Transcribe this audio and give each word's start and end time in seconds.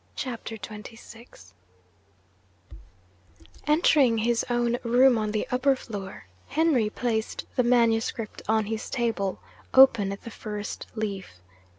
CHAPTER 0.15 0.57
XXVI 0.57 1.51
Entering 3.67 4.17
his 4.17 4.43
own 4.49 4.79
room 4.83 5.19
on 5.19 5.29
the 5.29 5.47
upper 5.51 5.75
floor, 5.75 6.25
Henry 6.47 6.89
placed 6.89 7.45
the 7.55 7.61
manuscript 7.61 8.41
on 8.49 8.65
his 8.65 8.89
table, 8.89 9.39
open 9.75 10.11
at 10.11 10.23
the 10.23 10.31
first 10.31 10.87
leaf. 10.95 11.35